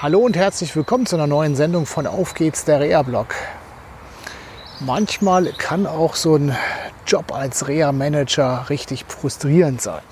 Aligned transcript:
Hallo 0.00 0.20
und 0.20 0.36
herzlich 0.36 0.76
willkommen 0.76 1.06
zu 1.06 1.16
einer 1.16 1.26
neuen 1.26 1.56
Sendung 1.56 1.84
von 1.84 2.06
Auf 2.06 2.34
geht's, 2.34 2.64
der 2.64 2.78
Reha-Blog. 2.78 3.34
Manchmal 4.78 5.52
kann 5.58 5.88
auch 5.88 6.14
so 6.14 6.36
ein 6.36 6.56
Job 7.04 7.34
als 7.34 7.66
Reha-Manager 7.66 8.66
richtig 8.70 9.06
frustrierend 9.08 9.82
sein. 9.82 10.02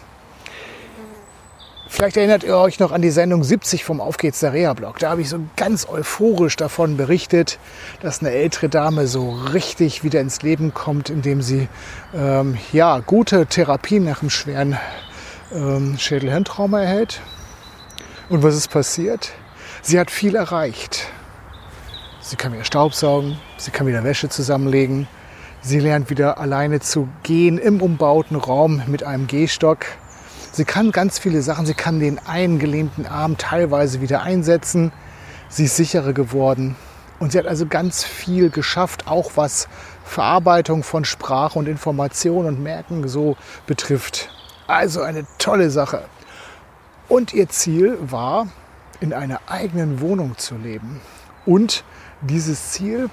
Vielleicht 1.86 2.16
erinnert 2.16 2.42
ihr 2.42 2.56
euch 2.56 2.80
noch 2.80 2.90
an 2.90 3.00
die 3.00 3.12
Sendung 3.12 3.44
70 3.44 3.84
vom 3.84 4.00
Auf 4.00 4.16
geht's, 4.16 4.40
der 4.40 4.52
Reha-Blog. 4.52 4.98
Da 4.98 5.10
habe 5.10 5.20
ich 5.20 5.28
so 5.28 5.38
ganz 5.54 5.88
euphorisch 5.88 6.56
davon 6.56 6.96
berichtet, 6.96 7.60
dass 8.00 8.18
eine 8.18 8.32
ältere 8.32 8.68
Dame 8.68 9.06
so 9.06 9.30
richtig 9.52 10.02
wieder 10.02 10.20
ins 10.20 10.42
Leben 10.42 10.74
kommt, 10.74 11.10
indem 11.10 11.42
sie 11.42 11.68
ähm, 12.12 12.58
ja, 12.72 12.98
gute 12.98 13.46
Therapien 13.46 14.02
nach 14.02 14.20
einem 14.20 14.30
schweren 14.30 14.76
ähm, 15.54 15.96
Schädelhirntrauma 15.96 16.80
erhält. 16.80 17.20
Und 18.28 18.42
was 18.42 18.56
ist 18.56 18.68
passiert? 18.68 19.30
Sie 19.82 19.98
hat 19.98 20.10
viel 20.10 20.34
erreicht. 20.34 21.08
Sie 22.20 22.36
kann 22.36 22.52
wieder 22.52 22.64
Staubsaugen, 22.64 23.38
sie 23.56 23.70
kann 23.70 23.86
wieder 23.86 24.02
Wäsche 24.02 24.28
zusammenlegen, 24.28 25.06
sie 25.60 25.78
lernt 25.78 26.10
wieder 26.10 26.38
alleine 26.38 26.80
zu 26.80 27.08
gehen 27.22 27.56
im 27.56 27.80
umbauten 27.80 28.36
Raum 28.36 28.82
mit 28.88 29.04
einem 29.04 29.28
Gehstock. 29.28 29.86
Sie 30.50 30.64
kann 30.64 30.90
ganz 30.90 31.18
viele 31.18 31.40
Sachen, 31.42 31.66
sie 31.66 31.74
kann 31.74 32.00
den 32.00 32.18
eingelähmten 32.26 33.06
Arm 33.06 33.38
teilweise 33.38 34.00
wieder 34.00 34.22
einsetzen. 34.22 34.90
Sie 35.48 35.66
ist 35.66 35.76
sicherer 35.76 36.12
geworden 36.12 36.74
und 37.18 37.32
sie 37.32 37.38
hat 37.38 37.46
also 37.46 37.66
ganz 37.66 38.04
viel 38.04 38.50
geschafft, 38.50 39.06
auch 39.06 39.32
was 39.36 39.68
Verarbeitung 40.04 40.82
von 40.82 41.04
Sprache 41.04 41.58
und 41.58 41.68
Information 41.68 42.46
und 42.46 42.62
Merken 42.62 43.06
so 43.06 43.36
betrifft. 43.66 44.30
Also 44.66 45.02
eine 45.02 45.26
tolle 45.38 45.70
Sache. 45.70 46.04
Und 47.08 47.32
ihr 47.32 47.48
Ziel 47.48 47.98
war, 48.00 48.48
in 49.00 49.12
einer 49.12 49.40
eigenen 49.46 50.00
Wohnung 50.00 50.38
zu 50.38 50.56
leben. 50.56 51.00
Und 51.44 51.84
dieses 52.22 52.70
Ziel 52.72 53.10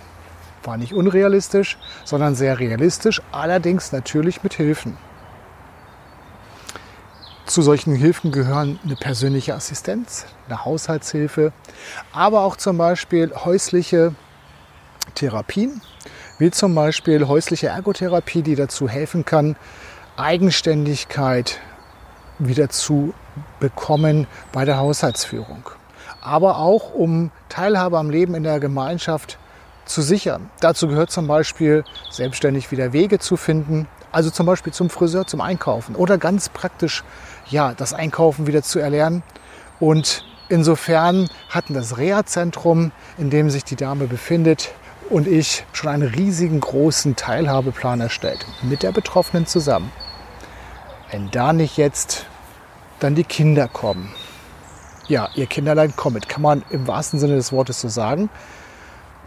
war 0.63 0.77
nicht 0.77 0.93
unrealistisch, 0.93 1.77
sondern 2.05 2.35
sehr 2.35 2.59
realistisch, 2.59 3.21
allerdings 3.31 3.91
natürlich 3.91 4.43
mit 4.43 4.53
Hilfen. 4.53 4.97
Zu 7.45 7.61
solchen 7.61 7.93
Hilfen 7.93 8.31
gehören 8.31 8.79
eine 8.85 8.95
persönliche 8.95 9.53
Assistenz, 9.53 10.25
eine 10.47 10.63
Haushaltshilfe, 10.63 11.51
aber 12.13 12.41
auch 12.41 12.55
zum 12.55 12.77
Beispiel 12.77 13.33
häusliche 13.35 14.15
Therapien, 15.15 15.81
wie 16.39 16.51
zum 16.51 16.73
Beispiel 16.73 17.27
häusliche 17.27 17.67
Ergotherapie, 17.67 18.41
die 18.41 18.55
dazu 18.55 18.87
helfen 18.87 19.25
kann, 19.25 19.57
Eigenständigkeit 20.15 21.59
wieder 22.39 22.69
zu 22.69 23.13
bekommen 23.59 24.27
bei 24.51 24.65
der 24.65 24.77
Haushaltsführung. 24.77 25.69
Aber 26.21 26.57
auch 26.57 26.93
um 26.93 27.31
Teilhabe 27.49 27.97
am 27.97 28.09
Leben 28.09 28.35
in 28.35 28.43
der 28.43 28.59
Gemeinschaft 28.59 29.37
zu 29.85 30.01
sichern. 30.01 30.49
Dazu 30.59 30.87
gehört 30.87 31.11
zum 31.11 31.27
Beispiel 31.27 31.83
selbstständig 32.09 32.71
wieder 32.71 32.93
Wege 32.93 33.19
zu 33.19 33.35
finden, 33.35 33.87
also 34.11 34.29
zum 34.29 34.45
Beispiel 34.45 34.71
zum 34.71 34.89
Friseur, 34.89 35.27
zum 35.27 35.41
Einkaufen 35.41 35.95
oder 35.95 36.17
ganz 36.17 36.49
praktisch 36.49 37.03
ja, 37.49 37.73
das 37.73 37.93
Einkaufen 37.93 38.47
wieder 38.47 38.63
zu 38.63 38.79
erlernen. 38.79 39.23
Und 39.79 40.23
insofern 40.49 41.29
hatten 41.49 41.73
das 41.73 41.97
Reha-Zentrum, 41.97 42.91
in 43.17 43.29
dem 43.29 43.49
sich 43.49 43.63
die 43.63 43.75
Dame 43.75 44.07
befindet, 44.07 44.71
und 45.09 45.27
ich 45.27 45.65
schon 45.73 45.89
einen 45.89 46.07
riesigen 46.07 46.59
großen 46.59 47.15
Teilhabeplan 47.15 48.01
erstellt 48.01 48.45
mit 48.61 48.83
der 48.83 48.91
Betroffenen 48.91 49.45
zusammen. 49.45 49.91
Wenn 51.11 51.29
da 51.29 51.53
nicht 51.53 51.77
jetzt 51.77 52.25
dann 53.03 53.15
die 53.15 53.23
Kinder 53.23 53.67
kommen. 53.67 54.09
Ja, 55.07 55.27
ihr 55.35 55.47
Kinderlein 55.47 55.95
kommt, 55.95 56.29
kann 56.29 56.41
man 56.41 56.63
im 56.69 56.87
wahrsten 56.87 57.19
Sinne 57.19 57.35
des 57.35 57.51
Wortes 57.51 57.81
so 57.81 57.89
sagen. 57.89 58.29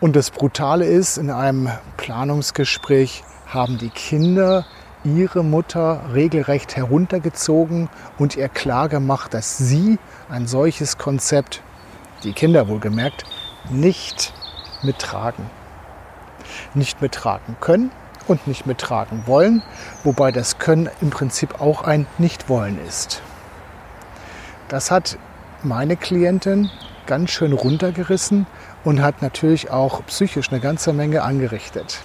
Und 0.01 0.17
das 0.17 0.31
Brutale 0.31 0.87
ist, 0.87 1.19
in 1.19 1.31
einem 1.31 1.71
Planungsgespräch 1.99 3.25
haben 3.47 3.77
die 3.77 3.91
Kinder 3.91 4.65
ihre 5.05 5.45
Mutter 5.45 6.01
regelrecht 6.15 6.77
heruntergezogen 6.77 7.89
und 8.19 8.37
ihr 8.37 8.49
klargemacht, 8.49 9.35
dass 9.35 9.59
sie 9.59 9.99
ein 10.31 10.47
solches 10.47 10.99
Konzept, 10.99 11.63
die 12.25 12.33
Kinder 12.33 12.69
wohlgemerkt, 12.69 13.25
nicht 13.71 14.33
mittragen. 14.83 15.51
Nicht 16.75 17.03
mittragen 17.03 17.57
können 17.61 17.91
und 18.27 18.47
nicht 18.47 18.67
mittragen 18.67 19.25
wollen, 19.27 19.63
wobei 20.03 20.33
das 20.33 20.59
Können 20.59 20.89
im 21.01 21.11
Prinzip 21.11 21.61
auch 21.61 21.83
ein 21.83 22.07
Nicht-Wollen 22.19 22.79
ist. 22.87 23.23
Das 24.69 24.91
hat 24.91 25.19
meine 25.63 25.97
Klientin 25.97 26.71
ganz 27.07 27.31
schön 27.31 27.53
runtergerissen 27.53 28.47
und 28.85 29.01
hat 29.01 29.23
natürlich 29.23 29.71
auch 29.71 30.05
psychisch 30.07 30.51
eine 30.51 30.61
ganze 30.61 30.93
Menge 30.93 31.23
angerichtet. 31.23 32.01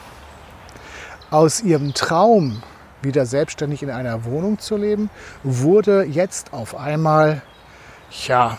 Aus 1.32 1.62
ihrem 1.62 1.94
Traum, 1.94 2.62
wieder 3.02 3.26
selbstständig 3.26 3.82
in 3.82 3.90
einer 3.90 4.26
Wohnung 4.26 4.60
zu 4.60 4.78
leben, 4.78 5.10
wurde 5.44 6.04
jetzt 6.04 6.54
auf 6.54 6.76
einmal, 6.76 7.42
ja, 8.28 8.58